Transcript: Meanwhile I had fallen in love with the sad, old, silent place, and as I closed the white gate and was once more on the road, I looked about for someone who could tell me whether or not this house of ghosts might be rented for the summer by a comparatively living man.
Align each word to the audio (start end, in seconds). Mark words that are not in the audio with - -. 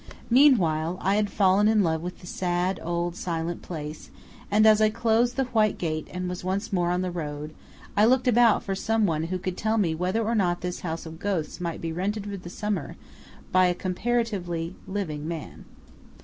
Meanwhile 0.31 0.97
I 0.99 1.13
had 1.13 1.29
fallen 1.29 1.67
in 1.67 1.83
love 1.83 2.01
with 2.01 2.21
the 2.21 2.25
sad, 2.25 2.79
old, 2.81 3.15
silent 3.15 3.61
place, 3.61 4.09
and 4.49 4.65
as 4.65 4.81
I 4.81 4.89
closed 4.89 5.35
the 5.35 5.43
white 5.43 5.77
gate 5.77 6.07
and 6.11 6.27
was 6.27 6.43
once 6.43 6.73
more 6.73 6.89
on 6.89 7.03
the 7.03 7.11
road, 7.11 7.53
I 7.95 8.05
looked 8.05 8.27
about 8.27 8.63
for 8.63 8.73
someone 8.73 9.25
who 9.25 9.37
could 9.37 9.55
tell 9.57 9.77
me 9.77 9.93
whether 9.93 10.23
or 10.23 10.33
not 10.33 10.61
this 10.61 10.79
house 10.79 11.05
of 11.05 11.19
ghosts 11.19 11.61
might 11.61 11.81
be 11.81 11.93
rented 11.93 12.25
for 12.25 12.37
the 12.37 12.49
summer 12.49 12.95
by 13.51 13.67
a 13.67 13.75
comparatively 13.75 14.73
living 14.87 15.27
man. 15.27 15.65